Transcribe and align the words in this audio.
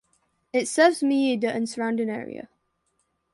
It 0.51 0.67
serves 0.67 1.01
Majida 1.03 1.55
and 1.55 1.69
surrounding 1.69 2.09
area. 2.09 2.49